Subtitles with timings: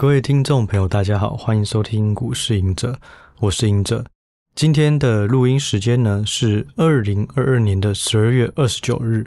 [0.00, 2.98] 各位听众朋友，大家好，欢迎收听股市赢者，
[3.38, 4.02] 我是赢者。
[4.54, 9.26] 今天的录音时间呢是二零二二年的十二月二十九日。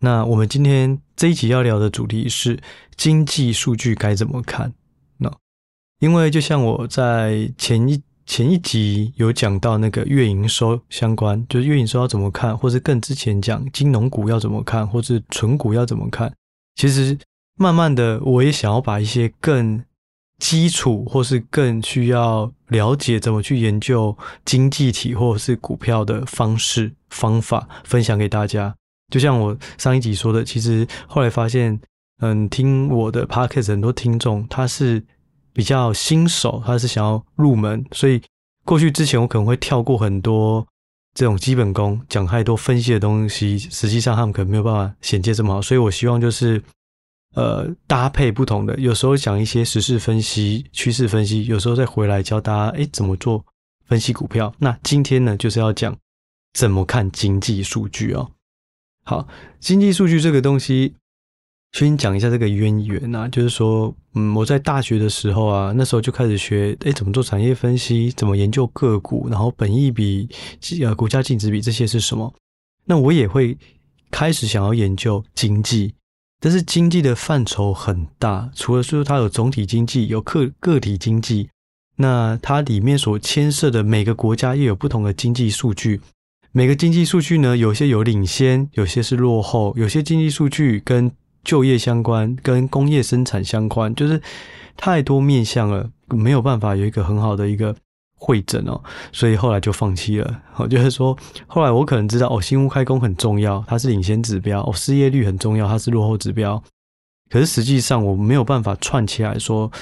[0.00, 2.60] 那我们今天这一集要聊的主题是
[2.98, 4.70] 经济数据该怎么看？
[5.16, 5.34] 那
[6.00, 16.30] 因为就像我在前一前一集有讲到那个月营收相关，就是月营收要怎么看，或是更之前讲金融股要怎么看，或是存股要怎么看。
[16.74, 17.18] 其实
[17.56, 19.82] 慢慢的，我也想要把一些更
[20.40, 28.74] 基础或是更需要了解怎么去研究经济体或者是股票的方式方法分享给大家。
[29.12, 31.78] 就像我上一集说的，其实后来发现，
[32.20, 35.00] 嗯，听我的 podcast 很多听众他是
[35.52, 38.20] 比较新手，他是想要入门，所以
[38.64, 40.66] 过去之前我可能会跳过很多
[41.14, 46.62] 这种基本功，讲太多分析的东西，实际上他们可能没有办法衔接这么好，所以我希望就是。
[47.36, 53.44] 呃，搭配不同的，有时候讲一些时事分析、趋势分析，有时候再回来教大家，哎，怎么做
[53.86, 54.52] 分析股票。
[54.58, 55.96] 那今天呢，就是要讲
[56.52, 58.32] 怎么看经济数据哦。
[59.04, 59.28] 好，
[59.60, 60.94] 经济数据这个东西，
[61.70, 70.28] 先讲一下这个渊源啊，就是说，嗯，我在大学的时候啊，那时候就开始学，哎，怎么做产业分析，怎么研究个股，然后本益比、
[70.82, 72.34] 呃，股价净值比这些是什么？
[72.84, 73.56] 那我也会
[74.10, 75.94] 开始想要研究经济。
[76.42, 81.50] 但是经济的范畴很大，除了说它有总体经济，有个个体经济，
[81.96, 86.00] 那它里面所牵涉的每个国家又有不同的经济数据。
[86.52, 91.12] 每个经济数据呢，有些有领先，有些是落后，有些经济数据跟
[91.44, 94.20] 就业相关，跟工业生产相关，就是
[94.76, 97.76] 太多面向了，没有办法有一个很好的一个。
[98.22, 98.78] 会诊哦，
[99.10, 100.42] 所以后来就放弃了。
[100.58, 106.62] 我就是说，后来我可能知道哦，新屋开工很重要，它是领先指标；哦，失业率很重要，它是落后指标。
[107.30, 109.72] 可是实际上我没有办法串起来说，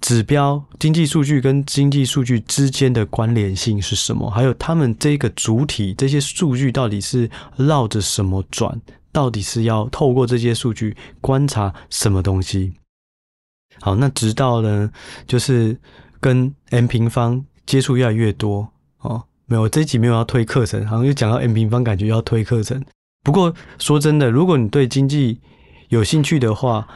[0.00, 4.30] 指标经济数据跟经济数据之间的关联性是什么？
[4.30, 8.80] 还有他们这个主体这些数据到底是绕着什么转？
[9.12, 12.72] 到底是要透过这些数据观察什么东西？
[13.80, 14.90] 好，那直到呢，
[15.26, 15.78] 就是
[16.20, 17.44] 跟 M 平方。
[17.66, 18.68] 接触越来越多
[19.00, 22.82] 哦，没有，这一集没有要推课程，好像又讲到 M 平方，感觉要推课程。
[23.24, 25.40] 不过说真的，如果你对经济
[25.88, 26.86] 有兴趣的话，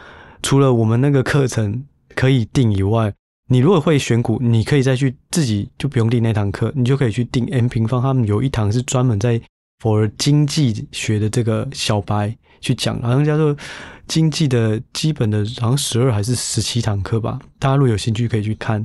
[0.43, 1.85] 除了我们那个课程
[2.15, 3.13] 可以定以外，
[3.49, 8.03] 你如果会选股，你可以再去自己就不用订那堂课，你就可以去订 M 平方。
[8.03, 9.41] 他们有一堂是专门在
[9.83, 13.57] for 经济学的这个小白去讲，好像叫做
[14.09, 17.39] 经济的基本的，好像十二还是十七堂课吧。
[17.59, 18.85] 大家如果有兴趣，可以去看。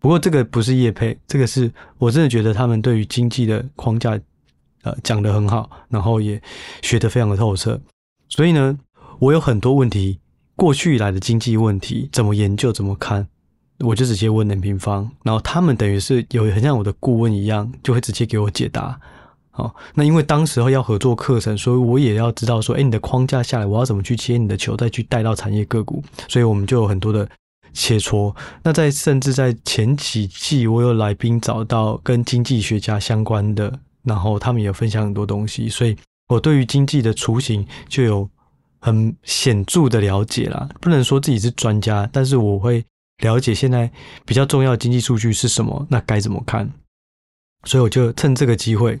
[0.00, 4.18] 不过这个不是业配，这个是我真的觉得他们对于经济的框架，
[4.82, 6.40] 呃，讲得很好，然后也
[6.80, 7.78] 学得非常的透彻。
[8.30, 8.78] 所以呢，
[9.18, 10.18] 我有很多问题，
[10.56, 13.28] 过去以来的经济问题怎么研究、怎么看，
[13.80, 18.98] 我就直接问 M 平方，然后他们等于是有很像我的顾问一样，就会直接给我解答。
[19.50, 27.28] 好，那因为当时候要合作课程，所以我也要知道说，哎，你的框架下来，我要怎么去接你的球，再去带到产业个股，所以我们就有很多的。
[27.72, 35.96] 切磋，那在甚至在前几季，我有来宾找到跟经济学家相关的，然后他们也分享很多东西，所以
[36.28, 38.28] 我对于经济的雏形就有
[38.80, 40.68] 很显著的了解啦。
[40.80, 42.84] 不能说自己是专家，但是我会
[43.18, 43.90] 了解现在
[44.24, 46.70] 比较重要的经济数据是什么，那该怎么看？
[47.64, 48.98] 所以我就趁这个机会，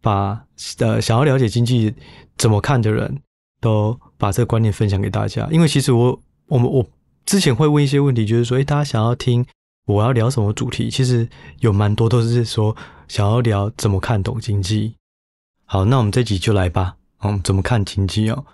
[0.00, 0.44] 把
[0.78, 1.92] 呃想要了解经济
[2.36, 3.20] 怎么看的人
[3.60, 5.48] 都把这个观念分享给大家。
[5.50, 6.86] 因为其实我我们我。
[7.26, 9.44] 之前会问一些问题，就是说，诶，大家想要听
[9.84, 10.88] 我要聊什么主题？
[10.88, 11.28] 其实
[11.58, 12.74] 有蛮多都是说
[13.08, 14.94] 想要聊怎么看懂经济。
[15.64, 16.96] 好，那我们这集就来吧。
[17.22, 18.46] 嗯，怎么看经济哦？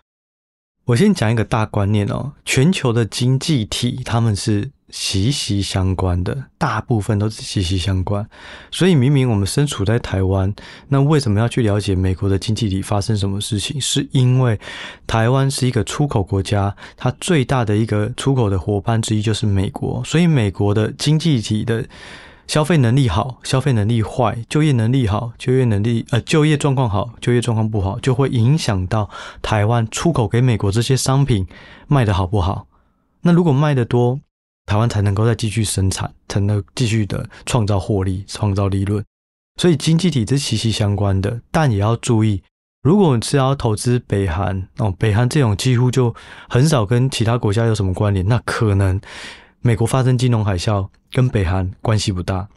[0.87, 4.73] 我先讲一个大观念哦，全球的经济体他们是。
[4.93, 8.25] 息息相关的，大部分都是息息相关。
[8.71, 10.55] 所以明明我们身处在台湾，
[10.89, 13.81] 那为什么要去了解美国的经济体发生什么事情？
[13.81, 14.61] 是因为
[15.07, 20.05] 台湾是一个出口国家，它最大的一个出口的伙伴之一就是美国。
[20.05, 21.85] 所以美国的经济体的
[22.47, 29.09] 消费能力好，消费能力坏，就业能力好，就业能力呃就业状况好，就业状况不好，就会影响到
[29.41, 31.47] 台湾出口给美国这些商品
[31.89, 32.67] 卖的好不好。
[33.23, 34.21] 那如果卖的多，
[34.67, 39.05] 台湾才能够再继续生产，才能继续的创造获利、创造利润。
[39.57, 42.43] 所以经济体是息息相关的，但也要注意，
[42.83, 46.15] 如果你是要投资北韩哦，北韩这种几乎就
[46.49, 49.01] 很少跟其他国家有什么关联，那可能
[49.61, 52.49] 美国发生金融海啸跟北韩关系不大。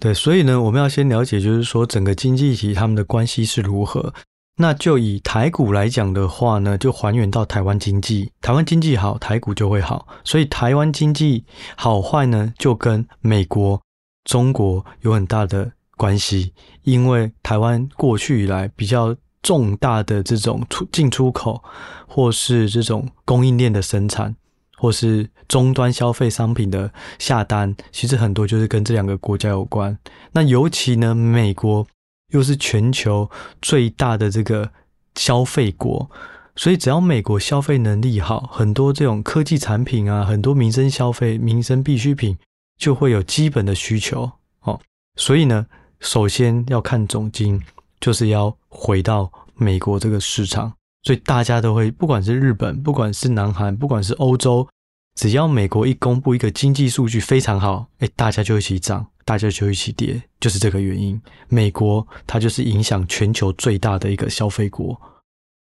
[0.00, 4.12] 对，所以呢，我们要先了解，就是说整个经济体他们的关系是如何。
[4.60, 10.08] 那就以台股来讲的话呢，就还原到台湾经济，台湾经济好，台股就会好。
[10.24, 11.44] 所以台湾经济
[11.76, 13.80] 好坏呢，就跟美国、
[14.24, 16.52] 中国有很大的关系。
[16.82, 21.62] 因为台湾过去以来比较重大的这种出进出口，
[22.08, 24.34] 或是这种供应链的生产，
[24.76, 26.90] 或是终端消费商品的
[27.20, 29.96] 下单，其实很多就是跟这两个国家有关。
[30.32, 31.86] 那尤其呢，美国。
[32.32, 33.30] 又是全球
[33.62, 34.70] 最大的这个
[35.14, 36.10] 消费国，
[36.56, 42.36] 所以只要美国消费能力好，很多这种科技产品啊，很多民生消费、民生必需品
[42.76, 44.30] 就会有基本的需求
[44.62, 44.78] 哦。
[45.16, 45.66] 所以呢，
[46.00, 47.60] 首先要看总金，
[48.00, 50.72] 就是要回到美国这个市场。
[51.04, 54.68] 所以大家都会，不管是日本，不管是南韩，不管是欧洲，
[55.18, 59.04] 只要美国一公布一个经济数据非常好，诶，大家就一起涨。
[59.24, 61.20] 大家就一起跌，就是这个原因。
[61.48, 64.98] 美国它就是影响全球最大的一个消费国。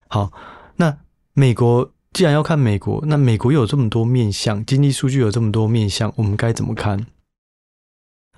[0.10, 0.30] 好，
[0.76, 0.96] 那
[1.34, 7.08] 美国既然要看美国，那美国有这么多面向，经济数据有这么多面向，我们该怎么看？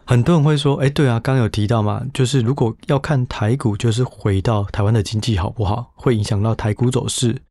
[0.05, 7.41] 很多人会说：“哎，对啊，刚有提到嘛，就是如果要看台股，就是回到台湾的经济好不好，会影响到台股走势。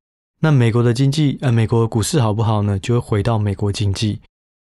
[0.40, 2.78] 那美国的经济，呃，美国股市好不好呢？
[2.78, 4.20] 就会回到美国经济。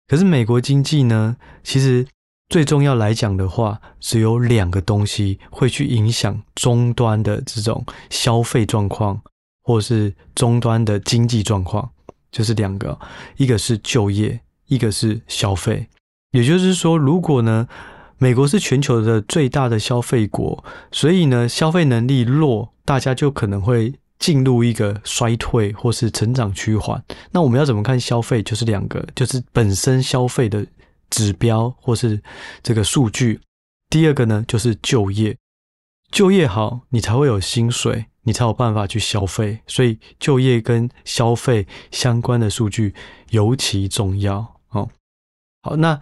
[0.08, 2.06] 可是美国经济呢，其实。
[2.50, 9.22] 最重要来讲的话，只有两个东西会去影响终端的这种消费状况，
[9.62, 11.90] 或是终端的经济状况，
[12.30, 12.96] 就是两个，
[13.38, 15.88] 一个是就业，一个是消费。
[16.32, 17.66] 也就是说，如果呢，
[18.18, 20.62] 美国是全球的最大的消费国，
[20.92, 23.94] 所以呢，消费能力弱，大家就可能会
[24.24, 27.04] 进入一个衰退或是成长趋缓。
[27.32, 28.42] 那我们要怎么看消费？
[28.42, 30.66] 就是两个，就是本身消费的。
[31.10, 32.20] 指标或是
[32.60, 33.38] 这个数据，
[33.88, 35.36] 第二个呢，就是就业，
[36.10, 42.94] 就业好，你才会有薪水，你才有办法去消费，所以就业跟消费相关的数据
[43.30, 44.38] 尤其重要
[44.70, 44.88] 哦。
[45.62, 46.00] 好，那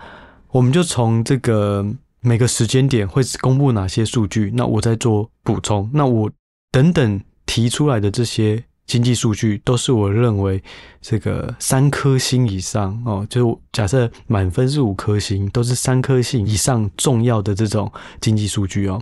[0.53, 1.85] 我们就从这个
[2.21, 5.91] 每个时间点会公布哪些数据，那我再做补充。
[5.93, 6.31] 那我
[6.71, 7.21] 等等
[7.53, 8.65] 提出来的这些。
[8.85, 10.63] 经济数据都是我认为
[11.01, 17.91] 这个三颗星以上哦，就假设满分是五颗星，都是三颗星以上重要的这种
[18.21, 19.01] 经济数据哦。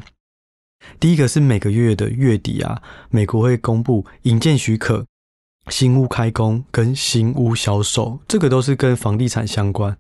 [1.01, 5.05] 第一个是每个月的月底啊，美国会公布引建许可、
[5.71, 9.97] 新屋开工跟新屋销售，这个都是跟房地产相关。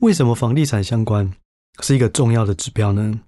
[0.00, 1.32] 为什么房地产相关
[1.80, 3.20] 是一个重要的指标呢？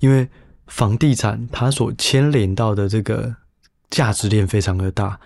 [0.00, 0.28] 因为
[0.66, 3.36] 房地产它所牵连到的这个。
[3.90, 5.18] 价值链非常的大。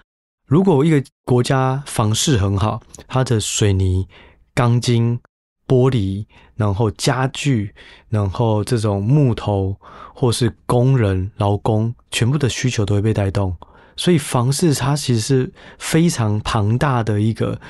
[0.46, 4.06] 如果一个国家房市很好，它的水泥、
[4.54, 5.18] 钢筋、
[5.66, 6.26] 玻璃，
[6.56, 7.74] 然后家具，
[8.08, 9.76] 然后这种木头
[10.14, 13.56] 或是工人、劳工，全部的需求都会被带动。
[13.96, 17.60] 所以房市它其实是非常庞大的一个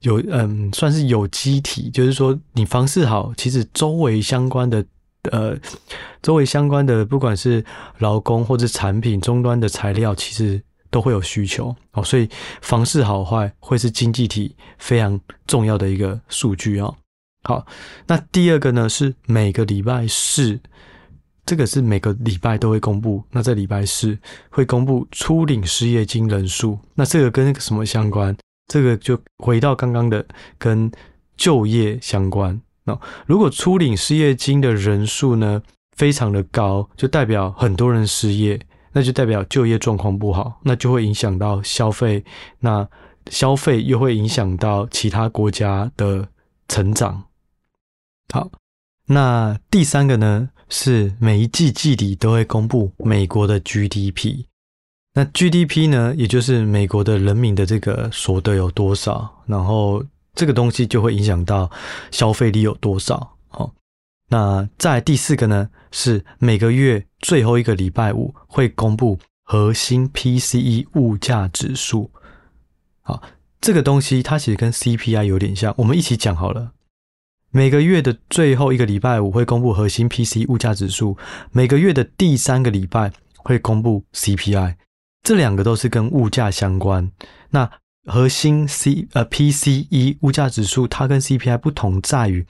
[0.00, 4.84] 有嗯，算是有机体，就是说你房市好，其实周围相关的。
[5.30, 5.56] 呃，
[6.20, 7.64] 周围相关的不管是
[7.98, 10.60] 劳工或者产品终端的材料，其实
[10.90, 12.28] 都会有需求哦，所以
[12.60, 16.92] 房市好坏会是经济体非常重要的一个数据啊。
[17.44, 17.64] 好，
[18.06, 20.58] 那第二个呢是每个礼拜四，
[21.46, 23.22] 这个是每个礼拜都会公布。
[23.30, 24.18] 那在礼拜四
[24.50, 28.36] 会公布初领失业金人数，那这个跟那个什么相关？
[28.66, 30.24] 这个就回到刚刚的
[30.58, 30.90] 跟
[31.36, 32.60] 就业相关。
[32.84, 35.62] 那如果初领失业金的人数呢，
[35.96, 38.60] 非常的高，就代表很多人失业，
[38.92, 42.24] 那就代表就业状况不好，那就会影响到消费，
[42.58, 42.88] 那
[43.30, 46.26] 消费又会影响到其他国家的
[46.66, 47.22] 成长。
[48.32, 48.50] 好，
[49.06, 54.46] 那第三个呢，是每一季季底都会公布美国的 GDP，
[55.14, 60.02] 那 GDP 呢，也就是美国的人民的这个所得有多少，然后。
[60.34, 61.70] 这个东西就会影响到
[62.10, 63.36] 消费力有多少。
[63.48, 63.72] 好，
[64.28, 72.10] 那再来第四个呢，是每个月最后一个礼拜五会公布核心 PCE 物价指数。
[73.02, 73.22] 好，
[73.60, 76.72] 这个东西它其实跟 CPI 有点像，我们一起讲好了。
[77.50, 81.18] 每个月的最后一个礼拜五会公布核心 PCE 物价指数，
[81.50, 84.76] 每个月的第三个礼拜会公布 CPI，
[85.22, 87.12] 这两个都是跟物价相关。
[87.50, 87.70] 那
[88.06, 92.46] 核心 C 呃 PCE 物价指数，它跟 CPI 不同在于，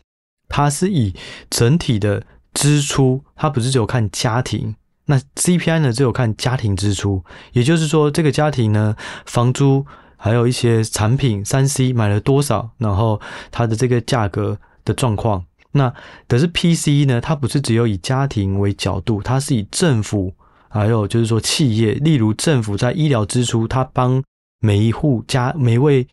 [0.49, 1.15] 它是以
[1.51, 4.75] 整体的支出，它不是只有看家庭。
[5.07, 9.85] 那 CPI 呢，只有看家庭支出，也就是说，这个家庭呢，房租
[10.17, 15.45] 还有一些产品三 C 买了多少，然后它的这个价格的状况。
[15.73, 15.93] 那
[16.29, 20.33] 可是 PCE 呢，它不是只有以家庭为角度，它是以政府
[20.69, 24.23] 还有就是说企业，例如政府在医疗支出，它帮
[24.63, 26.07] 每一户家、每一位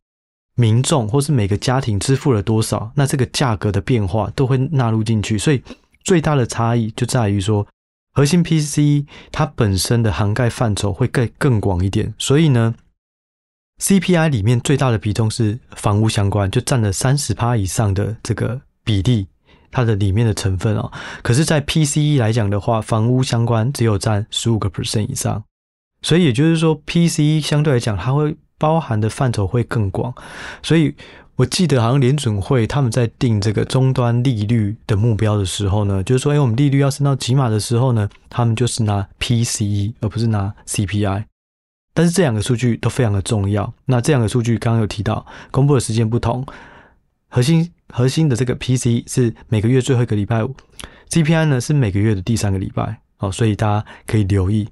[0.55, 5.37] 民众或是每个家庭支付了多少，那这个价格的变化都会纳入进去。
[5.37, 5.63] 所以
[6.03, 7.65] 最大的差异就在于说，
[8.13, 12.11] 核心 PCE 它本身的涵盖范畴会更更广一点。
[12.17, 12.73] 所以呢
[13.81, 19.27] ，CPI 里面最大的比重是房屋相关，就占了三十趴以上的这个比例。
[19.71, 20.91] 它的里面的成分哦，
[21.21, 25.43] 可是，在 PCE 来讲的话，房屋相关只有占十五个 percent 以上，
[26.01, 30.13] 所以也就是说，PCE 相对来讲，它会包含的范畴会更广。
[30.61, 30.95] 所以
[31.35, 41.25] 我记得好像联准会他们在定这个终端利率的目标的时候呢，就是说，哎，我们利率要升到几码的时候呢，他们就是拿 PCE 而不是拿 CPI。
[41.93, 43.73] 但是这两个数据都非常的重要。
[43.85, 46.45] 那这两个数据刚刚有提到，公布的时间不同，
[47.29, 47.71] 核心。
[47.91, 50.55] 核心的这个 PCE 是每个月最后一个礼拜五
[51.09, 54.69] ，CPI 呢是每个月的第三个礼拜，哦，所以大家可以留意。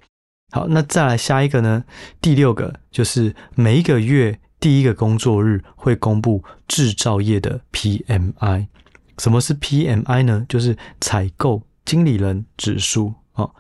[0.51, 1.83] 好，那再来下一个呢，
[2.21, 8.67] 第六个就是每一个月第一个工作日会公布制造业的 PMI。
[9.17, 10.45] 什么是 PMI 呢？
[10.47, 13.13] 就是采购经理人指数。
[13.33, 13.53] 哦，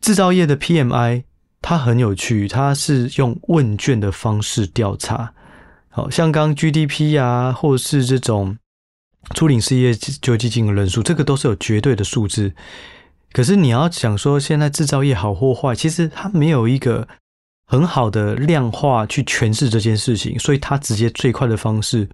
[0.00, 1.24] 制造业的 PMI
[1.62, 5.32] 它很有趣，它是用问卷的方式调查。
[5.88, 8.58] 好像刚 GDP 啊，或是这种
[9.34, 12.52] 初领失业救济金的人数，这个都是有绝对的数字。
[13.32, 17.06] 可是你要想说现在制造业好或坏，其实它没有一个
[17.66, 22.08] 很好的量化去诠释这件事情，所以它直接最快的方式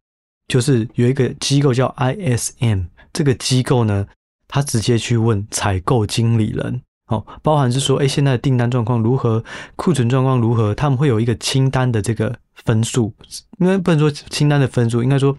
[0.48, 4.06] 就是有一个机构叫 ISM，这个机构呢，
[4.48, 6.82] 它直接去问采购经理人。
[7.08, 9.44] 哦，包含是说，哎，现在的订单状况如何，
[9.76, 10.74] 库存状况如何？
[10.74, 13.12] 他们会有一个清单的这个分数，
[13.58, 15.36] 应该不能说清单的分数，应该说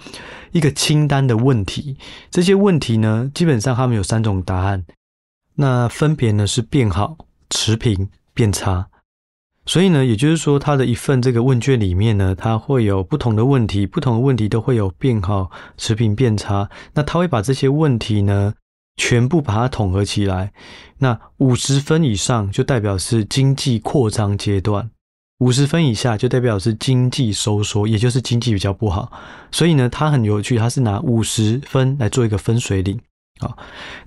[0.51, 1.97] 一个清单的问题。
[2.29, 4.85] 这些问题呢，基本上他们有三种答案，
[5.55, 7.17] 那分别呢是变好、
[7.49, 8.87] 持平、变差。
[9.67, 16.69] 所以呢，也就是说，他的一份这个问卷里面呢，它会有不同的问题，不同的问题都会有变好、持平、变差。
[16.93, 18.53] 那他会把这些问题呢，
[18.97, 20.53] 全部把它统合起来，
[20.99, 24.91] 那五十分以上就代表是经济扩张阶段，
[25.39, 29.11] 五十分以下就代表是经济收缩，也就是经济比较不好。
[29.51, 32.99] 所以呢，它很有趣，它是拿五十分来做一个分水岭
[33.39, 33.57] 啊。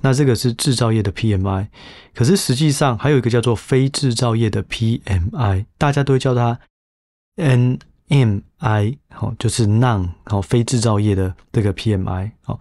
[0.00, 1.66] 那这个是制造业的 PMI，
[2.14, 6.58] 可是实际上还有一个叫做非制造业的 PMI，大家都会叫它
[7.37, 12.58] NMI，好，就是 non 好非制造业的这个 PMI，好，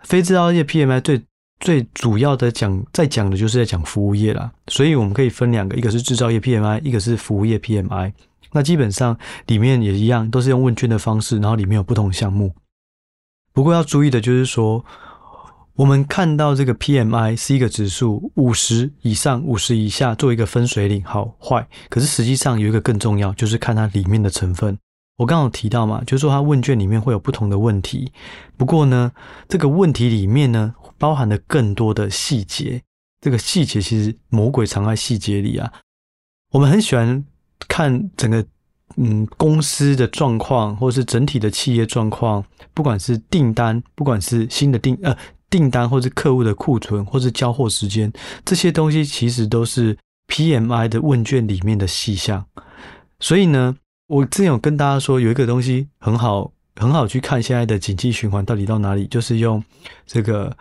[0.00, 1.22] 非制造业 PMI 最。
[1.58, 8.12] 最主要的讲，在讲的就是在讲服务业啦，所以我们可以分两个，一个是制造业 PMI，一个是服务业 PMI。
[8.52, 12.54] 那基本上里面也一样，都是用问卷的方式，然后里面有不同项目。
[13.54, 14.84] 不过要注意的就是说，
[15.76, 21.68] 我们看到这个 PMI 是一个指数，五十以上、五十以下做一个分水岭，好坏。
[21.90, 24.78] 可是实际上有一个更重要，就是看它里面的成分。
[25.18, 28.10] 我刚刚有提到嘛，就是说它问卷里面会有不同的问题。
[28.56, 29.12] 不过呢，
[29.48, 32.82] 这个问题里面呢，包含了更多的细节。
[33.20, 35.70] 这个细节其实魔鬼藏在细节里啊。
[36.52, 37.22] 我们很喜欢
[37.68, 38.44] 看整个
[38.96, 45.14] 嗯公司的状况，或是整体的企业状况，不管是订单，不管是新的订呃
[45.50, 48.12] 订单，或是客户的库存，或是交货时间，
[48.44, 49.96] 这些东西其实都是
[50.28, 52.44] PMI 的问卷里面的细项。
[53.20, 53.76] 所以呢。
[54.08, 59.60] 我之前有跟大家说，有一个东西很好，很好去看现在的景气循环到底到哪里，就是用
[60.06, 60.56] 这个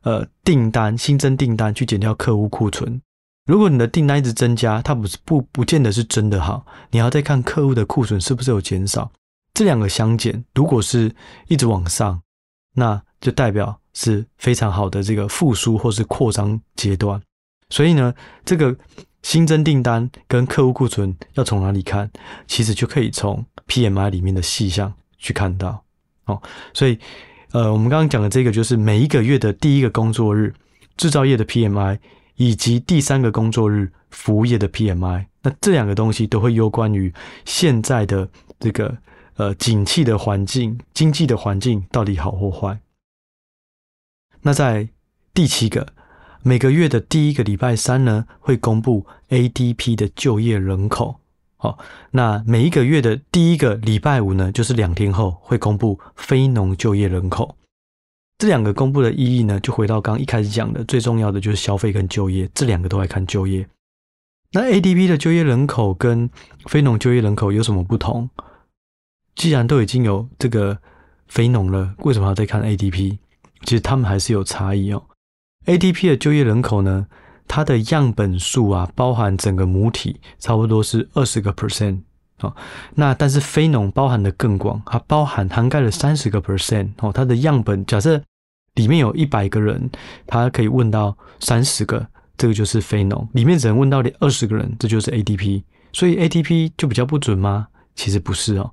[0.00, 2.98] 呃订单新增订单去减掉客户库存。
[3.44, 9.12] 如果你的订单一直增加，它不是不不见得是真的好，你要再看客户的库存是不是有减少。
[9.52, 11.14] 这两个相减，如果是
[11.48, 12.18] 一直往上，
[12.76, 17.20] 那就代表是非常好的这个复苏或是扩张阶段。
[17.70, 18.14] 所以呢，
[18.44, 18.76] 这个。
[19.22, 22.08] 新增订单跟客户库存要从哪里看？
[22.46, 25.82] 其实就可以从 PMI 里面的细项去看到
[26.26, 26.40] 哦。
[26.72, 26.96] 所以，
[27.50, 30.54] 呃，我们刚刚讲的这个就是每一个月的第一个工作日
[30.96, 31.98] 制造业的 PMI，
[32.36, 35.26] 以及第三个工作日服务业的 PMI。
[35.42, 37.12] 那这两个东西都会有关于
[37.44, 38.28] 现在的
[38.60, 38.96] 这个
[39.36, 42.80] 呃景气的环境、经济的环境到底好或坏。
[44.42, 44.88] 那在
[45.32, 45.94] 第七个。
[46.42, 51.16] 每个月的第一个礼拜三呢，会公布 ADP 的就业人口。
[51.56, 51.76] 好，
[52.12, 57.56] 那每一个月的第一个礼拜五呢，就是两天后会公布非农就业人口。
[58.38, 63.68] 这两个公布的意义呢，就回到刚刚一开始讲的，最重要的就是消费跟就业，这两个都来看就业。
[64.52, 66.30] 那 ADP 的就业人口跟
[66.66, 68.30] 非农就业人口有什么不同？
[69.36, 70.78] 既然都已经有这个
[71.28, 73.18] 非农了，为什么要再看 ADP？
[73.64, 75.04] 其实他们还是有差异哦。
[75.66, 77.06] ADP 的就业人口呢，
[77.46, 82.00] 它的样本数啊，包含整个母体差不多是二十个 percent
[82.40, 82.54] 哦。
[82.94, 87.12] 那但是非农包含的更广，它包含涵盖了三十个 percent 哦。
[87.12, 88.22] 它的样本假设
[88.74, 89.90] 里面有一百个人，
[90.26, 92.06] 它可以问到三十个，
[92.38, 93.28] 这个就是非农。
[93.32, 95.62] 里面只能问到二十个人，这就是 ADP。
[95.92, 97.68] 所以 ADP 就比较不准吗？
[97.94, 98.72] 其实不是哦。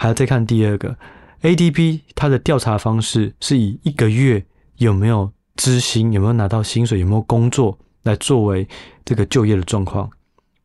[0.00, 0.96] 还要再看第二个
[1.42, 4.42] ADP，它的调查方式是以一个月
[4.78, 8.66] 有没有支薪，有没有拿到薪水，有没有工作来作为
[9.04, 10.08] 这个就业的状况。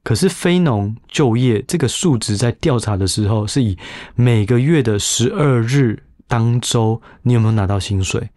[0.03, 3.77] 可是非农就业这个数值在调查的时候，是以
[4.15, 8.29] 每个月的十二日当周你有没有拿到薪水，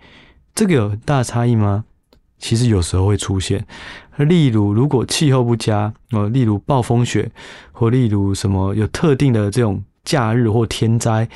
[0.52, 1.84] 这个有大差异吗？
[2.40, 3.64] 其实有时候会出现，
[4.16, 7.30] 例如如果气候不佳，呃，例如暴风雪，
[7.70, 11.28] 或例如什么有特定的这种假日或天灾，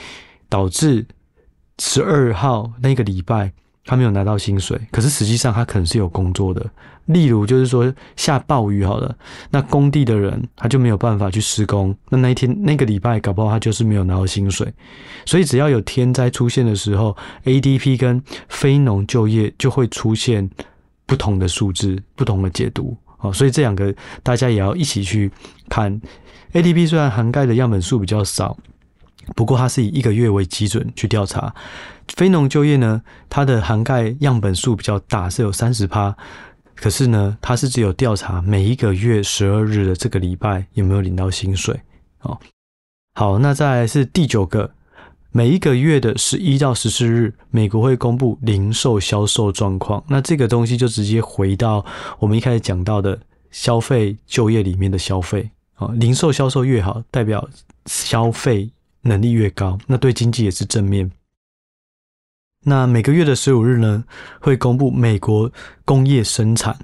[0.49, 1.05] 导致
[1.79, 3.53] 十二号那个礼拜
[3.85, 6.65] 他没有拿到薪水，可是实际上他可能是有工作的。
[7.05, 9.15] 例如就是说下暴雨好了，
[9.51, 14.73] 那工地的人他就没有办法去施工，那那一天那个礼拜搞不好他就是没有拿到薪水。
[15.27, 17.15] 所以只要有天灾出现的时候
[17.45, 20.49] ，ADP 跟非农就业就会出现。
[21.05, 25.33] 不同的数字，不同的解读，哦，所以这两个大家也要一起去
[25.69, 26.01] 看。
[26.53, 28.57] ADP 虽然涵盖的样本数比较少，
[29.35, 31.55] 不过它是以一个月为基准去调查。
[32.09, 33.01] 非农就业呢，
[33.31, 36.15] 它的涵盖样本数比较大，是有三十趴，
[36.75, 41.81] 可是呢，它是只有调查每一个月十二日的这个礼拜有没有领到薪水。
[42.21, 42.39] 哦，
[43.15, 44.71] 好，那再来是第九个。
[45.35, 50.05] 每一个月的十一到十四日，美国会公布零售销售状况。
[50.07, 51.83] 那这个东西就直接回到
[52.19, 53.19] 我们一开始讲到的
[53.51, 57.49] 消费就业里面的消费啊，零售销售越好，代表
[57.87, 58.71] 消费
[59.01, 61.11] 能力越高，那对经济也是正面。
[62.65, 64.05] 那每个月的十五日呢，
[64.39, 65.51] 会公布美国
[65.87, 66.79] 工业生产。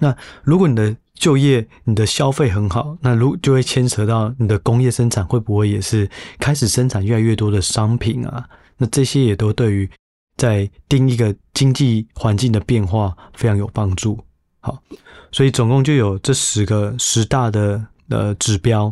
[0.00, 8.48] 那如果你的就业，你的消费很好，那如就会牵扯到你的工业生产会不会也是开始生产越来越多的商品啊？
[8.78, 9.90] 那这些也都对于
[10.38, 14.18] 在定一个经济环境的变化非常有帮助。
[14.60, 14.82] 好，
[15.30, 18.90] 所以总共就有这十个十大的呃指标，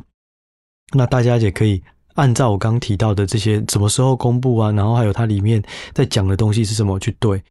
[0.93, 1.83] 那大家也可以
[2.17, 5.63] 按照我刚提到的这些什么时候公布啊，然后还有它里面
[5.95, 7.43] 在讲的东西是什么去对。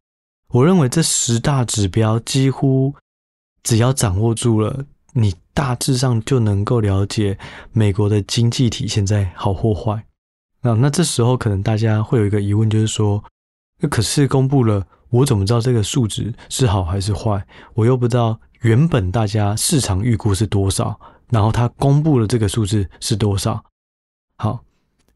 [0.50, 2.94] 我认为这十大指标几乎。
[3.68, 7.38] 只要掌握住了，你大致上就能够了解
[7.70, 10.02] 美国的经济体现在好或坏。
[10.62, 13.22] 那那这时候可能大家会有一个疑问，就是说，
[13.78, 17.46] 那可是公布了，我怎么知道这个数值是好还是坏？
[17.74, 23.62] 我又不知道原本大家市场预估是多少，然后他公布了这个数字是多少。
[24.38, 24.64] 好，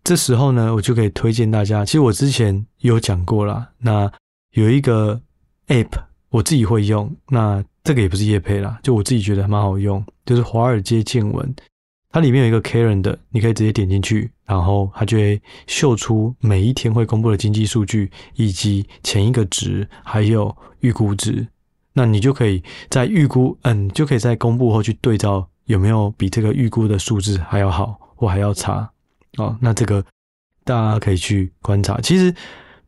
[0.05, 4.13] 这时候呢，我就可以推荐大家，其实我之前有讲过啦，那
[4.51, 5.23] 有一个
[5.69, 6.12] App。
[6.33, 11.55] 我自己会用，那这个也不是叶配啦，就我自己觉得还蛮好用，就是华尔街见闻，
[12.11, 21.47] 它里面有一个 Karen 的你可以直接点进去，然后它就会秀出每一天会公布的经济数据，以及前一个值，还有预估值，
[21.93, 28.91] 那你就可以在预估，嗯，就可以在公布后去对照有没有比这个预估的数字还要好或还要差，
[29.37, 30.03] 哦，那这个
[30.65, 32.35] 大家可以去观察，其实。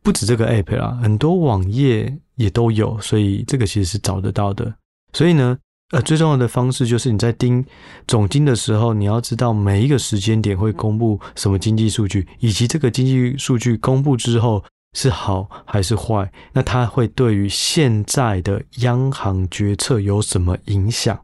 [0.05, 4.71] 不止这个 app 啦，很多网页也都有，所以这个其实是找得到的。
[5.13, 5.57] 所以呢，
[5.89, 7.65] 呃，最重要的方式就是你在盯
[8.07, 14.63] 总经的时候，你要知道每一个时间点会公布什么经济数据，以及这个经济数据公布之后
[14.93, 21.19] 是好还是坏，那它会对于现在的央行决策有什么影响？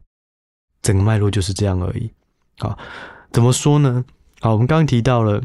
[0.81, 2.09] 整个脉络就是这样而已。
[2.57, 2.75] 好，
[3.31, 4.03] 怎么说呢？
[4.39, 5.39] 好，我们刚刚提到了，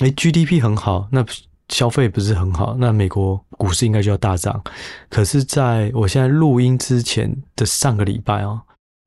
[0.00, 1.24] 诶，GDP 很好，那。
[1.70, 4.62] 消费不是很好，那美国股市应该就要大涨。
[5.08, 8.60] 可是，在我现在录音之前的上个礼拜哦，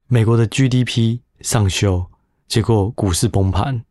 [0.07, 2.05] 美国的 GDP 上修，
[2.47, 3.83] 结果股市崩盘。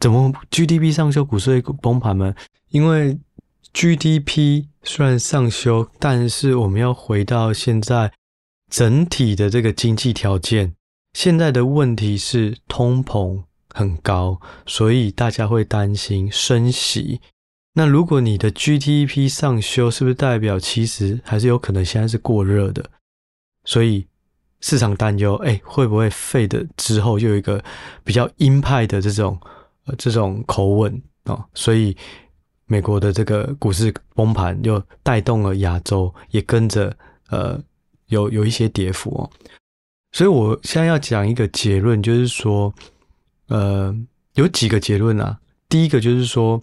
[0.00, 2.34] 怎么 GDP 上修，股市会崩盘呢？
[2.70, 3.18] 因为
[3.72, 8.12] GDP 虽然上修，但是我们要回到现在
[8.70, 10.74] 整体的这个经济条件，
[11.12, 13.42] 现在的问题是通膨
[13.74, 17.20] 很高，所以大家会担心升息。
[17.72, 22.84] 那如果你的 GDP 上修，是不是代表其实还是有可能现在是过热的？
[23.64, 24.04] 所以
[24.60, 27.62] 市场担忧，哎，会不会废的之后又有一个
[28.02, 29.38] 比较鹰派的这种
[29.84, 31.44] 呃这种口吻哦？
[31.54, 31.96] 所以
[32.66, 36.94] 美国的这个股市崩盘，又带动了亚洲也跟着
[37.28, 37.56] 呃
[38.06, 39.30] 有有一些跌幅哦。
[40.10, 42.74] 所以我现在要讲一个结论，就是说，
[43.46, 43.96] 呃，
[44.34, 45.38] 有几个结论啊。
[45.68, 46.60] 第一个就是说。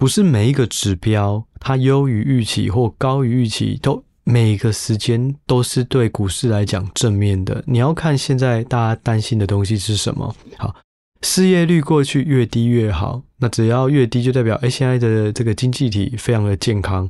[0.00, 7.62] 不是每一个指标它优于预期或高于预期都每一个时间都是对股市来讲正面的。
[7.66, 10.34] 你要看现在大家担心的东西是什么？
[10.56, 10.74] 好，
[11.20, 17.06] 失业率过去越低越好，那只要越低就代表，哎，现在的这个经济体非常的健康。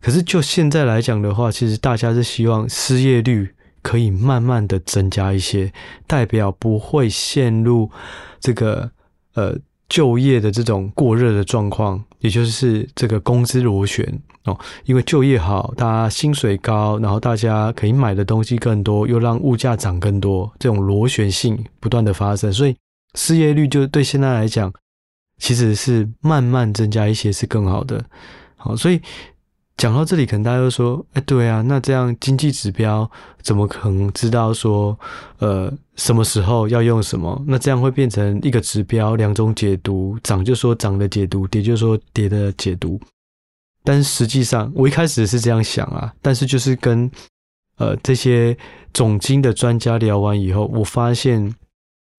[0.00, 5.70] 可是就现在来讲的话，其实大家是希望失业率可以慢慢的增加一些，
[6.06, 7.90] 代表不会陷入
[8.40, 8.90] 这个
[9.34, 9.58] 呃。
[9.90, 14.06] 就业的这种过热的状况，也就是这个工资螺旋
[14.44, 22.74] 哦，因为就业好，大家薪水高，然后大家可以买的东西更多，又让物价涨更多，这种螺旋性不断的发生，所以
[23.14, 24.72] 失业率就对现在来讲，
[25.36, 28.02] 其实是慢慢增加一些是更好的，
[28.56, 28.98] 好，所以。
[29.80, 34.94] 讲到这里，可能大家都说：“哎，对啊，那这样经济指标怎么可能知道说，
[35.38, 37.42] 呃，什么时候要用什么？
[37.46, 43.00] 那这样会变成一个指标，两种解读，涨就说涨的解读，跌就说跌的解读。
[43.82, 47.10] 但实际上，我一开始是这样想啊，但是就是跟
[47.78, 48.54] 呃这些
[48.92, 51.50] 总经的专家聊完以后，我发现。”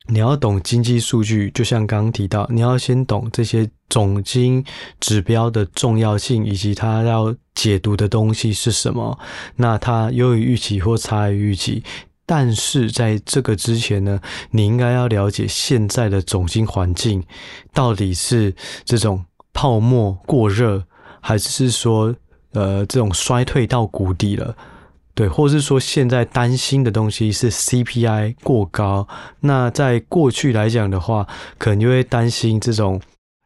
[0.07, 4.63] 你要懂经济数据，就像刚刚提到，你要先懂这些总经
[4.99, 9.17] 指标的重要性，以及它要解读的东西是什么。
[9.55, 11.83] 那它优于预期或差于预期，
[12.25, 17.23] 但是在这个之前呢，你应该要了解现在的总经环境
[17.71, 20.83] 到底是这种泡沫过热，
[21.21, 22.13] 还是说
[22.53, 24.55] 呃这种衰退到谷底了。
[25.13, 29.07] 对，或是说现在担心的东西是 CPI 过高，
[29.41, 32.99] 那在过去来讲的话，可能就会担心这种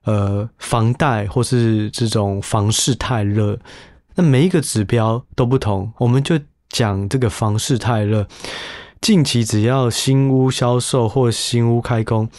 [0.03, 3.59] 呃房贷或是这种房市太热。
[4.13, 8.27] 那每一个指标都不同，我们就讲这个房市太热。
[9.01, 12.29] 近期只要新屋销售或新屋开工，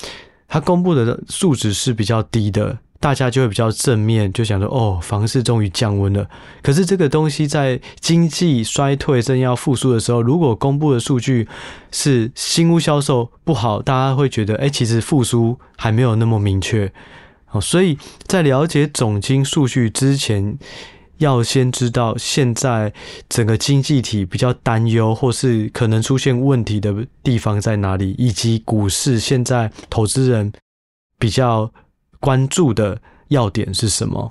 [0.49, 2.79] 它公布的数值是比较低的。
[2.99, 6.29] 大家就会比较正面，就想说哦，房市终于降温了。
[6.63, 11.47] 可是这个东西在经济衰退正要复苏的时候，如果公布的数据
[11.93, 16.91] 是新屋销售不好，大家会觉得哎，其实复苏还没有那么明确。
[17.51, 20.59] 哦，所以在了解总经数据之前，
[21.19, 22.93] 要先知道现在
[23.29, 30.51] 整个经济体比较担忧或是可能出现问题的地方在哪里，以及股市现在投资人
[31.19, 31.71] 比较。
[32.21, 34.31] 关注的要点是什么？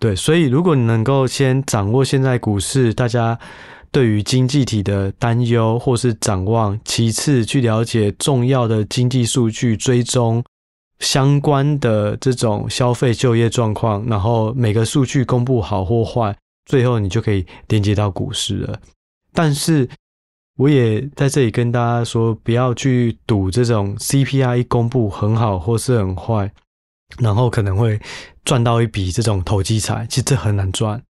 [0.00, 3.38] 对，所以如果你能够先掌握现在股市大家
[3.90, 10.44] 对于经济体的担忧或是展望，其次去了解重要的经济数据，追踪
[11.00, 16.36] 相关的这种消费就业状况，然后每个数据公布好或坏，
[16.66, 18.78] 最后你就可以连接到股市了。
[19.32, 19.88] 但是
[20.58, 26.52] 我也在这里跟大家说，不要去赌这种 CPI 公布很好或是很坏。
[27.16, 27.98] 然后可能会
[28.44, 31.02] 赚到一笔这种投机财，其实这很难赚。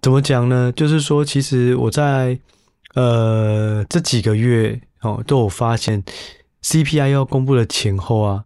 [0.00, 0.72] 怎么讲呢？
[0.72, 2.38] 就是说，其实我在
[2.94, 6.02] 呃这几个月哦，都有发现
[6.62, 8.44] CPI 要公布的前后啊，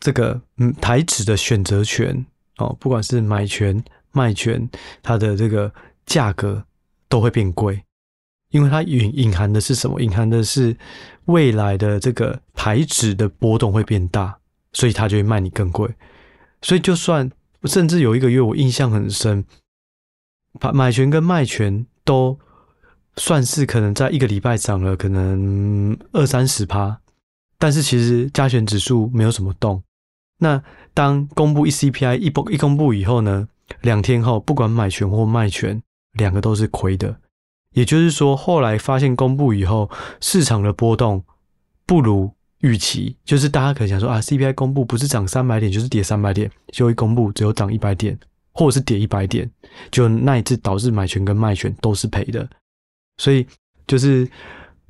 [0.00, 2.24] 这个嗯台指的选择权
[2.56, 4.68] 哦，不管是买权卖权，
[5.02, 5.70] 它的这个
[6.06, 6.64] 价格
[7.08, 7.82] 都会变贵，
[8.50, 10.00] 因为它隐隐含的是什么？
[10.00, 10.74] 隐含的是
[11.26, 14.38] 未来的这个台指的波动会变大。
[14.76, 15.88] 所以他就会卖你更贵，
[16.60, 17.30] 所以就算
[17.64, 19.42] 甚至有一个月我印象很深，
[20.60, 22.38] 买买权跟卖权都
[23.16, 27.00] 算是可能在一个礼拜涨了可能二三十趴，
[27.56, 29.82] 但是其实加权指数没有什么动。
[30.40, 30.62] 那
[30.92, 33.48] 当公布一 CPI 一公一公布以后呢，
[33.80, 37.16] 两天后不管买权或卖权，两个都是亏的。
[37.72, 41.24] 也就是说，后来发现公布以后，市场的波动
[41.86, 42.35] 不如。
[42.60, 48.18] 预期就是大家可能想说啊，CPI 公布不是涨三百点就是跌三百点，就一公布只有涨一百点，
[48.52, 49.48] 或者是跌一百点，
[49.90, 52.48] 就那一次导致买权跟卖权都是赔的。
[53.18, 53.46] 所以
[53.86, 54.26] 就是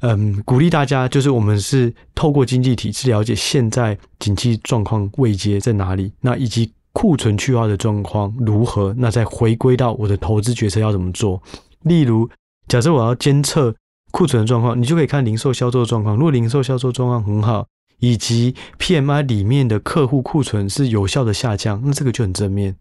[0.00, 11.42] 嗯，鼓励大家，就是我们是透过经济体去了解现在经济状况位阶在哪里，那以及库存去化的状况如何，那再回归到我的投资决策要怎么做。
[11.82, 12.30] 例如，
[12.68, 13.74] 假设我要监测。
[14.16, 16.16] 库存状况，你就可以看零售销售状况。
[16.16, 17.66] 如果零售销售状况很好，
[17.98, 22.74] 以及 PMI 里面的客户库存是有效的下降，那这个就很正面。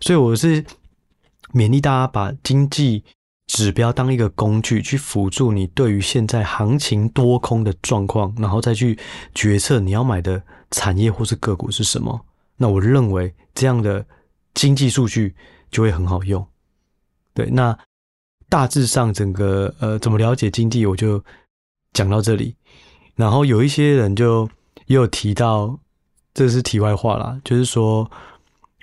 [0.00, 0.64] 所以我是
[1.52, 3.04] 勉励大家把经济
[3.48, 8.98] 指标当一个工具，去辅助你对于现在行情多空的状况，然后再去
[9.34, 12.18] 决策你要买的产业或是个股是什么。
[12.56, 14.06] 那我认为这样的
[14.54, 15.34] 经济数据
[15.70, 16.46] 就会很好用。
[17.34, 17.78] 对，那。
[18.52, 21.24] 大致上，整个呃，怎么了解经济，我就
[21.94, 22.54] 讲到这里。
[23.16, 24.46] 然后有一些人就
[24.88, 25.80] 也有提到，
[26.34, 28.06] 这是题外话啦，就是说，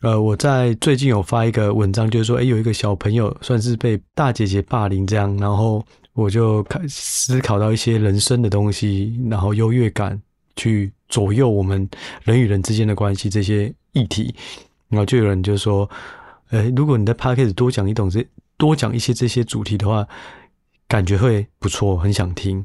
[0.01, 10.19] 呃，我在最近有发一个文章，就是说，哎，有一个小朋友算是被大姐姐霸凌这样，然后我就开思考到一些人生的东西，然后优越感
[10.55, 11.87] 去左右我们
[12.23, 14.33] 人与人之间的关系这些议题，
[14.87, 15.87] 然后就有人就说，
[16.49, 18.25] 呃，如果你在 Podcast 多讲一种这
[18.59, 20.07] 多讲一些这些主题的话，
[20.87, 22.63] 感觉会不错，很想听。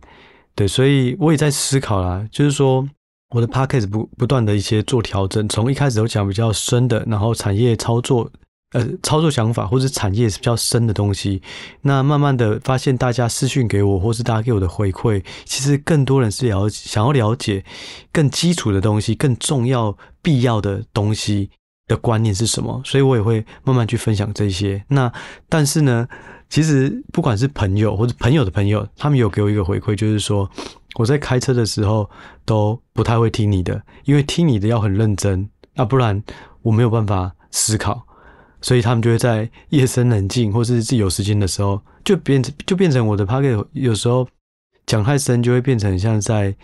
[0.54, 2.86] 对，所以我也在思考啦，就是说。
[3.30, 8.30] 我的 podcast 不不断的一些做调整，从一开始都讲比较深的，然后产业操作，
[8.70, 11.42] 呃，操作想法或者产业是比较深的东西。
[11.80, 17.64] 那慢慢的发现，大家私讯给我，或是大家给我的回馈，其实更多人是了想要了解
[18.12, 21.50] 更基础的东西，更重要必要的东西
[21.86, 22.80] 的观念是什么。
[22.84, 24.84] 所以我也会慢慢去分享这些。
[24.88, 25.12] 那
[25.48, 26.06] 但是呢，
[26.48, 30.50] 其实不管是朋友或者朋友的朋友，他们有给我一个回馈，就是说。
[30.96, 32.08] 我在开车的时候
[32.44, 36.22] 都不太会听你的，因为听你的要很认真，啊，不然
[36.62, 38.00] 我没有办法思考。
[38.60, 44.24] 所以他们就会在夜深人静或是自己有时间的时候，就变成就变成我的 podcast 有时候
[44.86, 46.54] 讲太深，就会变成像在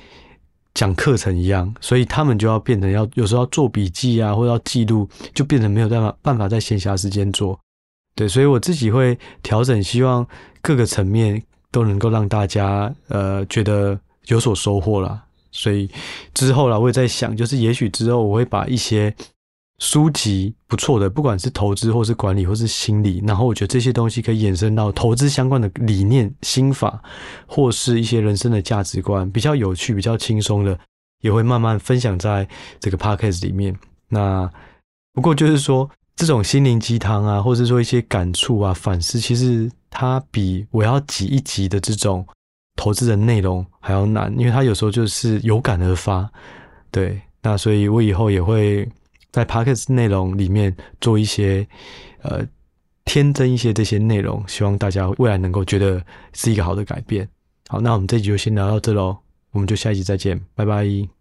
[0.75, 7.59] 讲课程一样，所以他们就要变成要有时候要做笔记啊，或者要记录，就变成没有办法办法在闲暇时间做。
[8.15, 10.27] 对，所以我自己会调整，希望
[10.61, 13.99] 各个层面都能够让大家呃觉得。
[14.27, 15.91] 有所收获啦，所以
[16.35, 19.13] 之后啦，我也在想，就是也许之后我会把一些
[19.81, 27.03] 书籍不错的，不管是投资或是管理或是心理，然后我觉得这些东西可以衍生到投资相关的理念、心法，
[27.47, 30.79] 或是一些人生的价值观，比较有趣、比较轻松的，
[31.23, 32.47] 也会慢慢分享在
[32.79, 33.77] 这个 podcast 里面。
[34.09, 34.49] 那
[35.13, 42.25] 不过就是说，这种心灵鸡汤啊，或者说一些感触啊、反思，其实它比我要挤一挤的这种。
[42.77, 46.27] 投资的内容还要难，因为它有时候就是有感而发，
[46.91, 48.89] 对，那所以我以后也会
[49.31, 51.67] 在 Podcast 内容里面做一些
[52.23, 52.47] 呃
[53.05, 57.29] 添增一些这些内容，希望大家未来能够觉得是一个好的改变。
[57.69, 59.19] 好，那我们这集就先聊到这喽，
[59.53, 61.20] 我们就下一集再见，拜拜。